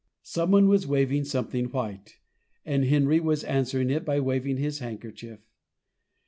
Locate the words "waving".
0.87-1.25, 4.19-4.57